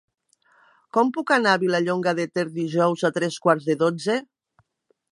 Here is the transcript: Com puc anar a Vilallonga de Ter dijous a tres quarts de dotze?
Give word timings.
Com 0.97 1.11
puc 1.17 1.33
anar 1.35 1.53
a 1.57 1.61
Vilallonga 1.65 2.15
de 2.21 2.27
Ter 2.39 2.47
dijous 2.57 3.07
a 3.11 3.15
tres 3.21 3.41
quarts 3.45 3.71
de 3.71 3.81
dotze? 3.87 4.21